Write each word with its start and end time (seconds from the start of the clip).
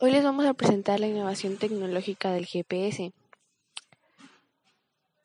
Hoy 0.00 0.10
les 0.10 0.24
vamos 0.24 0.44
a 0.44 0.54
presentar 0.54 0.98
la 0.98 1.06
innovación 1.06 1.56
tecnológica 1.56 2.32
del 2.32 2.46
GPS. 2.46 3.12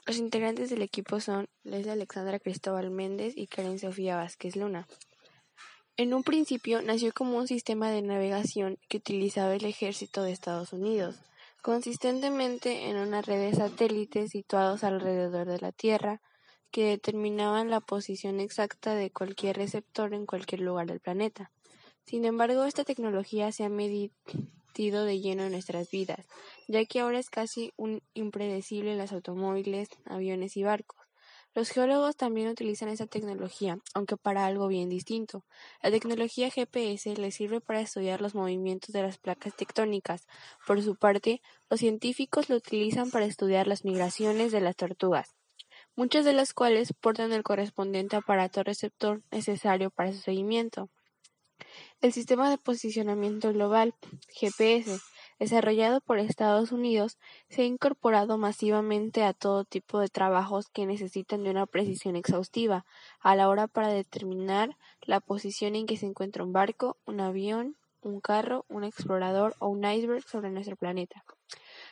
Los 0.06 0.18
integrantes 0.18 0.70
del 0.70 0.84
equipo 0.84 1.20
son 1.20 1.50
Leslie 1.64 1.92
Alexandra 1.92 2.38
Cristóbal 2.38 2.92
Méndez 2.92 3.34
y 3.36 3.48
Karen 3.48 3.80
Sofía 3.80 4.16
Vázquez 4.16 4.56
Luna. 4.56 4.88
En 5.98 6.14
un 6.14 6.24
principio 6.24 6.84
nació 6.84 7.12
como 7.14 7.40
un 7.40 7.48
sistema 7.48 7.90
de 7.90 8.04
navegación 8.04 8.78
que 8.88 8.98
utilizaba 8.98 9.56
el 9.56 9.66
ejército 9.66 10.22
de 10.22 10.34
Estados 10.34 10.72
Unidos, 10.72 11.20
consistentemente 11.64 12.90
en 12.90 12.98
una 12.98 13.24
red 13.24 13.50
de 13.50 13.58
satélites 13.58 14.30
situados 14.30 14.84
alrededor 14.84 15.48
de 15.48 15.60
la 15.60 15.72
Tierra 15.72 16.22
que 16.70 16.86
determinaban 16.86 17.72
la 17.72 17.80
posición 17.80 18.40
exacta 18.40 18.94
de 18.94 19.10
cualquier 19.10 19.58
receptor 19.58 20.14
en 20.14 20.28
cualquier 20.28 20.62
lugar 20.62 20.86
del 20.86 21.00
planeta. 21.00 21.52
Sin 22.06 22.24
embargo, 22.24 22.66
esta 22.66 22.84
tecnología 22.84 23.52
se 23.52 23.64
ha 23.64 23.70
medido 23.70 24.14
de 24.74 25.20
lleno 25.20 25.44
en 25.44 25.52
nuestras 25.52 25.92
vidas, 25.92 26.26
ya 26.68 26.86
que 26.86 27.02
ahora 27.02 27.20
es 27.20 27.30
casi 27.30 27.74
un 27.76 28.02
impredecible 28.14 28.94
en 28.94 28.98
los 28.98 29.12
automóviles, 29.12 29.90
aviones 30.06 30.56
y 30.56 30.64
barcos. 30.64 30.98
Los 31.54 31.70
geólogos 31.70 32.16
también 32.16 32.48
utilizan 32.48 32.88
esta 32.88 33.08
tecnología, 33.08 33.78
aunque 33.94 34.16
para 34.16 34.46
algo 34.46 34.68
bien 34.68 34.88
distinto. 34.88 35.44
La 35.82 35.92
tecnología 35.92 36.50
GPS 36.50 37.16
les 37.16 37.36
sirve 37.36 37.60
para 37.60 37.82
estudiar 37.82 38.22
los 38.22 38.36
movimientos 38.36 38.94
de 38.94 39.02
las 39.02 39.18
placas 39.18 39.54
tectónicas. 39.56 40.28
Por 40.66 40.82
su 40.82 40.96
parte, 40.96 41.42
los 41.70 41.82
científicos 41.82 42.50
lo 42.50 42.56
utilizan 42.56 43.10
para 43.12 43.26
estudiar 43.26 43.68
las 43.68 43.84
migraciones 43.84 44.52
de 44.54 44.62
las 44.62 44.76
tortugas, 44.78 45.36
muchas 45.96 46.24
de 46.24 46.34
las 46.34 46.54
cuales 46.54 46.94
portan 46.94 47.34
el 47.34 47.44
correspondiente 47.44 48.16
aparato 48.16 48.64
receptor 48.64 49.24
necesario 49.32 49.90
para 49.90 50.14
su 50.14 50.20
seguimiento. 50.20 50.90
El 52.02 52.14
Sistema 52.14 52.50
de 52.50 52.58
Posicionamiento 52.58 53.52
Global 53.52 53.94
(GPS), 54.30 55.02
desarrollado 55.38 56.00
por 56.00 56.18
Estados 56.18 56.72
Unidos, 56.72 57.18
se 57.50 57.64
ha 57.64 57.66
incorporado 57.66 58.38
masivamente 58.38 59.24
a 59.24 59.34
todo 59.34 59.66
tipo 59.66 60.00
de 60.00 60.08
trabajos 60.08 60.70
que 60.70 60.86
necesitan 60.86 61.44
de 61.44 61.50
una 61.50 61.66
precisión 61.66 62.16
exhaustiva 62.16 62.86
a 63.20 63.36
la 63.36 63.50
hora 63.50 63.68
para 63.68 63.90
determinar 63.90 64.78
la 65.02 65.20
posición 65.20 65.76
en 65.76 65.88
que 65.88 65.98
se 65.98 66.06
encuentra 66.06 66.46
un 66.46 66.54
barco, 66.54 66.96
un 67.06 67.20
avión, 67.20 67.76
un 68.02 68.22
carro, 68.22 68.64
un 68.70 68.86
explorador 68.86 69.56
o 69.60 69.68
un 69.68 69.84
iceberg 69.84 70.24
sobre 70.26 70.52
nuestro 70.52 70.78
planeta. 70.78 71.26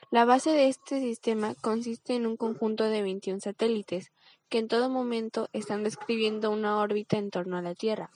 La 0.10 0.24
base 0.24 0.52
de 0.52 0.70
este 0.70 1.02
sistema 1.02 1.54
consiste 1.56 2.16
en 2.16 2.28
un 2.28 2.38
conjunto 2.38 2.86
de 2.86 3.02
21 3.02 3.42
satélites 3.42 4.14
que 4.48 4.60
en 4.60 4.70
todo 4.70 4.90
momento 4.90 5.50
están 5.52 5.84
describiendo 5.84 6.50
una 6.50 6.78
órbita 6.78 7.18
en 7.18 7.30
torno 7.30 7.58
a 7.58 7.62
la 7.62 7.76
Tierra. 7.76 8.10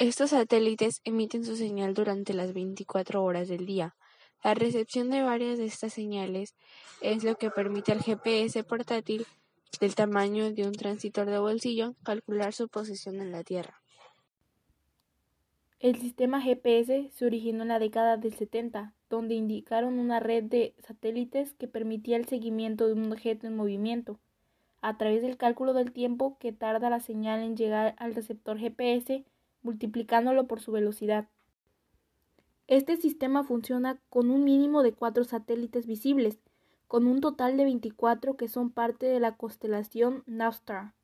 Estos 0.00 0.30
satélites 0.30 1.02
emiten 1.04 1.44
su 1.44 1.56
señal 1.56 1.92
durante 1.92 2.32
las 2.32 2.54
24 2.54 3.22
horas 3.22 3.48
del 3.48 3.66
día. 3.66 3.96
La 4.42 4.54
recepción 4.54 5.10
de 5.10 5.22
varias 5.22 5.58
de 5.58 5.66
estas 5.66 5.92
señales 5.92 6.56
es 7.02 7.22
lo 7.22 7.34
que 7.34 7.50
permite 7.50 7.92
al 7.92 8.00
GPS 8.00 8.64
portátil 8.64 9.26
del 9.78 9.94
tamaño 9.94 10.54
de 10.54 10.66
un 10.66 10.72
transitor 10.72 11.28
de 11.28 11.38
bolsillo 11.38 11.96
calcular 12.02 12.54
su 12.54 12.70
posición 12.70 13.20
en 13.20 13.30
la 13.30 13.44
Tierra. 13.44 13.82
El 15.80 15.96
sistema 15.96 16.40
GPS 16.40 17.10
se 17.10 17.26
originó 17.26 17.60
en 17.60 17.68
la 17.68 17.78
década 17.78 18.16
del 18.16 18.32
70, 18.32 18.94
donde 19.10 19.34
indicaron 19.34 19.98
una 19.98 20.18
red 20.18 20.44
de 20.44 20.74
satélites 20.78 21.52
que 21.52 21.68
permitía 21.68 22.16
el 22.16 22.24
seguimiento 22.24 22.86
de 22.86 22.94
un 22.94 23.12
objeto 23.12 23.46
en 23.46 23.54
movimiento, 23.54 24.18
a 24.80 24.96
través 24.96 25.20
del 25.20 25.36
cálculo 25.36 25.74
del 25.74 25.92
tiempo 25.92 26.38
que 26.38 26.52
tarda 26.52 26.88
la 26.88 27.00
señal 27.00 27.42
en 27.42 27.54
llegar 27.54 27.94
al 27.98 28.14
receptor 28.14 28.58
GPS 28.58 29.26
multiplicándolo 29.62 30.46
por 30.46 30.60
su 30.60 30.72
velocidad. 30.72 31.28
Este 32.66 32.96
sistema 32.96 33.42
funciona 33.42 34.00
con 34.08 34.30
un 34.30 34.44
mínimo 34.44 34.82
de 34.82 34.92
cuatro 34.92 35.24
satélites 35.24 35.86
visibles, 35.86 36.38
con 36.86 37.06
un 37.06 37.20
total 37.20 37.56
de 37.56 37.64
24 37.64 38.36
que 38.36 38.48
son 38.48 38.70
parte 38.70 39.06
de 39.06 39.20
la 39.20 39.36
constelación 39.36 40.22
Navstar, 40.26 40.94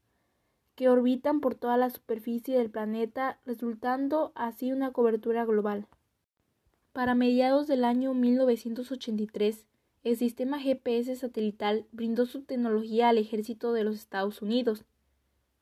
que 0.75 0.89
orbitan 0.89 1.41
por 1.41 1.55
toda 1.55 1.77
la 1.77 1.91
superficie 1.91 2.57
del 2.57 2.71
planeta, 2.71 3.41
resultando 3.45 4.33
así 4.35 4.73
una 4.73 4.93
cobertura 4.93 5.45
global. 5.45 5.87
Para 6.93 7.15
mediados 7.15 7.67
del 7.67 7.85
año 7.85 8.15
1983, 8.15 9.67
el 10.05 10.17
sistema 10.17 10.61
GPS 10.61 11.17
satelital 11.17 11.85
brindó 11.91 12.27
su 12.27 12.43
tecnología 12.43 13.09
al 13.09 13.19
ejército 13.19 13.73
de 13.73 13.83
los 13.83 13.97
Estados 13.97 14.41
Unidos. 14.41 14.85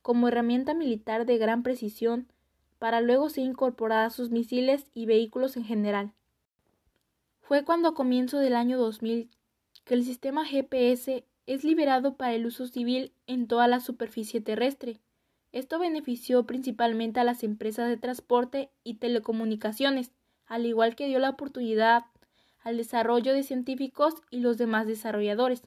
Como 0.02 0.28
herramienta 0.28 0.74
militar 0.74 1.24
de 1.24 1.38
gran 1.38 1.62
precisión, 1.62 2.28
para 2.84 3.00
luego 3.00 3.30
ser 3.30 3.44
incorporada 3.44 4.04
a 4.04 4.10
sus 4.10 4.30
misiles 4.30 4.84
y 4.92 5.06
vehículos 5.06 5.56
en 5.56 5.64
general. 5.64 6.12
Fue 7.40 7.64
cuando 7.64 7.88
a 7.88 7.94
comienzo 7.94 8.38
del 8.38 8.54
año 8.54 8.76
2000 8.76 9.30
que 9.86 9.94
el 9.94 10.04
sistema 10.04 10.44
GPS 10.44 11.24
es 11.46 11.64
liberado 11.64 12.18
para 12.18 12.34
el 12.34 12.44
uso 12.44 12.66
civil 12.66 13.14
en 13.26 13.46
toda 13.46 13.68
la 13.68 13.80
superficie 13.80 14.42
terrestre. 14.42 15.00
Esto 15.50 15.78
benefició 15.78 16.44
principalmente 16.44 17.20
a 17.20 17.24
las 17.24 17.42
empresas 17.42 17.88
de 17.88 17.96
transporte 17.96 18.68
y 18.82 18.96
telecomunicaciones, 18.96 20.12
al 20.44 20.66
igual 20.66 20.94
que 20.94 21.06
dio 21.06 21.18
la 21.20 21.30
oportunidad 21.30 22.04
al 22.60 22.76
desarrollo 22.76 23.32
de 23.32 23.44
científicos 23.44 24.12
y 24.30 24.40
los 24.40 24.58
demás 24.58 24.86
desarrolladores. 24.86 25.62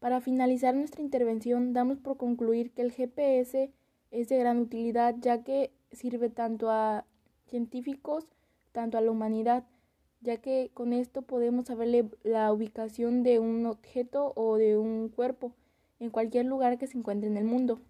Para 0.00 0.20
finalizar 0.20 0.74
nuestra 0.74 1.00
intervención, 1.00 1.72
damos 1.72 1.98
por 1.98 2.18
concluir 2.18 2.72
que 2.72 2.82
el 2.82 2.92
GPS 2.92 3.72
es 4.10 4.28
de 4.28 4.38
gran 4.38 4.58
utilidad 4.58 5.14
ya 5.20 5.42
que 5.42 5.70
sirve 5.92 6.28
tanto 6.28 6.70
a 6.70 7.04
científicos, 7.46 8.24
tanto 8.72 8.98
a 8.98 9.00
la 9.00 9.10
humanidad, 9.10 9.64
ya 10.20 10.36
que 10.38 10.70
con 10.74 10.92
esto 10.92 11.22
podemos 11.22 11.66
saberle 11.66 12.08
la 12.22 12.52
ubicación 12.52 13.22
de 13.22 13.38
un 13.38 13.66
objeto 13.66 14.32
o 14.36 14.56
de 14.56 14.76
un 14.76 15.08
cuerpo 15.08 15.52
en 15.98 16.10
cualquier 16.10 16.46
lugar 16.46 16.78
que 16.78 16.86
se 16.86 16.98
encuentre 16.98 17.28
en 17.28 17.36
el 17.36 17.44
mundo. 17.44 17.80